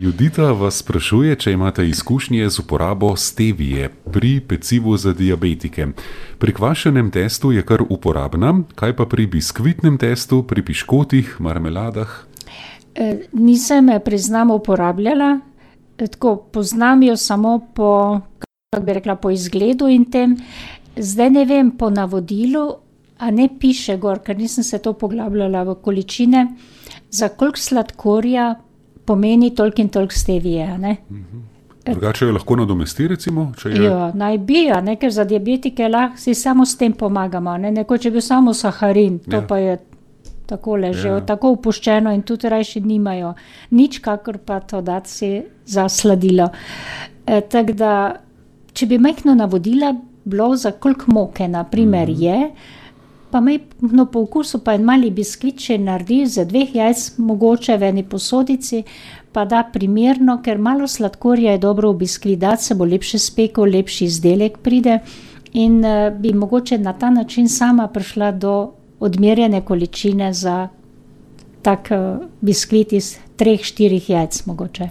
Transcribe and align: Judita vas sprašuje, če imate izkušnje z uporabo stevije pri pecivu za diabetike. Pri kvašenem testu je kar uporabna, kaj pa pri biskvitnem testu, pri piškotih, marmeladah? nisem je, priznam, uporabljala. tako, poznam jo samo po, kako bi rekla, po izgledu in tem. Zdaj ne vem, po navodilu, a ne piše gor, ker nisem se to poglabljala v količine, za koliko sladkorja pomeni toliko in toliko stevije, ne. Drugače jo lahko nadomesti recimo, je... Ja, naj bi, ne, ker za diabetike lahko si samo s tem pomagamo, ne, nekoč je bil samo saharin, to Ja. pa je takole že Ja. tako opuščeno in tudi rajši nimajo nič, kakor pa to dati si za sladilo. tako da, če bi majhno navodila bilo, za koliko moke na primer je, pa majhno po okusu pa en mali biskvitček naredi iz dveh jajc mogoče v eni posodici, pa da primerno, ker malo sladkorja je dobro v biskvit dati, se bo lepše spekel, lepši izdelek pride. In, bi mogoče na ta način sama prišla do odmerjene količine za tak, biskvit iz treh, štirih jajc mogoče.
Judita 0.00 0.54
vas 0.56 0.78
sprašuje, 0.80 1.34
če 1.36 1.52
imate 1.52 1.84
izkušnje 1.84 2.46
z 2.48 2.62
uporabo 2.62 3.10
stevije 3.20 3.90
pri 4.12 4.38
pecivu 4.40 4.94
za 4.96 5.12
diabetike. 5.12 5.90
Pri 6.40 6.54
kvašenem 6.56 7.10
testu 7.12 7.50
je 7.52 7.60
kar 7.68 7.84
uporabna, 7.84 8.54
kaj 8.80 8.94
pa 8.96 9.04
pri 9.04 9.26
biskvitnem 9.28 9.98
testu, 10.00 10.38
pri 10.42 10.64
piškotih, 10.64 11.34
marmeladah? 11.44 12.14
nisem 13.32 13.88
je, 13.92 13.98
priznam, 14.00 14.50
uporabljala. 14.50 15.40
tako, 15.96 16.36
poznam 16.48 17.02
jo 17.02 17.16
samo 17.16 17.58
po, 17.74 18.20
kako 18.72 18.84
bi 18.84 18.92
rekla, 18.92 19.16
po 19.20 19.30
izgledu 19.30 19.88
in 19.88 20.08
tem. 20.08 20.36
Zdaj 20.96 21.30
ne 21.30 21.44
vem, 21.44 21.70
po 21.76 21.90
navodilu, 21.90 22.64
a 23.18 23.30
ne 23.30 23.50
piše 23.60 23.98
gor, 24.00 24.24
ker 24.24 24.38
nisem 24.38 24.64
se 24.64 24.78
to 24.78 24.92
poglabljala 24.92 25.62
v 25.62 25.76
količine, 25.84 26.46
za 27.10 27.28
koliko 27.28 27.58
sladkorja 27.58 28.54
pomeni 29.10 29.50
toliko 29.54 29.82
in 29.82 29.88
toliko 29.88 30.14
stevije, 30.14 30.78
ne. 30.78 30.96
Drugače 31.84 32.26
jo 32.26 32.32
lahko 32.32 32.56
nadomesti 32.56 33.08
recimo, 33.08 33.52
je... 33.64 33.84
Ja, 33.84 34.10
naj 34.14 34.38
bi, 34.38 34.66
ne, 34.84 34.96
ker 35.00 35.10
za 35.12 35.24
diabetike 35.24 35.88
lahko 35.88 36.18
si 36.20 36.34
samo 36.34 36.66
s 36.66 36.76
tem 36.78 36.92
pomagamo, 36.92 37.56
ne, 37.58 37.70
nekoč 37.72 38.04
je 38.04 38.10
bil 38.10 38.20
samo 38.22 38.54
saharin, 38.54 39.18
to 39.18 39.36
Ja. 39.36 39.46
pa 39.48 39.58
je 39.58 39.78
takole 40.46 40.92
že 40.92 41.08
Ja. 41.08 41.20
tako 41.20 41.52
opuščeno 41.54 42.12
in 42.14 42.22
tudi 42.22 42.48
rajši 42.48 42.80
nimajo 42.80 43.34
nič, 43.70 43.98
kakor 44.02 44.38
pa 44.38 44.60
to 44.60 44.80
dati 44.82 45.10
si 45.10 45.32
za 45.66 45.88
sladilo. 45.88 46.48
tako 47.48 47.72
da, 47.72 48.16
če 48.72 48.86
bi 48.86 48.98
majhno 48.98 49.34
navodila 49.34 49.94
bilo, 50.24 50.56
za 50.56 50.70
koliko 50.72 51.12
moke 51.12 51.48
na 51.48 51.64
primer 51.64 52.08
je, 52.08 52.50
pa 53.30 53.40
majhno 53.40 54.06
po 54.06 54.20
okusu 54.20 54.58
pa 54.64 54.74
en 54.74 54.84
mali 54.84 55.10
biskvitček 55.10 55.80
naredi 55.80 56.22
iz 56.22 56.34
dveh 56.34 56.74
jajc 56.74 57.18
mogoče 57.18 57.76
v 57.76 57.88
eni 57.88 58.02
posodici, 58.02 58.82
pa 59.32 59.44
da 59.44 59.62
primerno, 59.72 60.40
ker 60.42 60.58
malo 60.58 60.88
sladkorja 60.88 61.52
je 61.52 61.58
dobro 61.58 61.92
v 61.92 62.02
biskvit 62.04 62.38
dati, 62.38 62.64
se 62.64 62.74
bo 62.74 62.84
lepše 62.84 63.18
spekel, 63.18 63.64
lepši 63.64 64.04
izdelek 64.04 64.58
pride. 64.58 64.98
In, 65.52 65.82
bi 66.18 66.32
mogoče 66.32 66.78
na 66.78 66.92
ta 66.92 67.10
način 67.10 67.48
sama 67.48 67.88
prišla 67.88 68.32
do 68.32 68.72
odmerjene 69.00 69.64
količine 69.64 70.32
za 70.32 70.68
tak, 71.62 71.88
biskvit 72.40 72.92
iz 72.92 73.16
treh, 73.36 73.62
štirih 73.62 74.10
jajc 74.10 74.46
mogoče. 74.46 74.88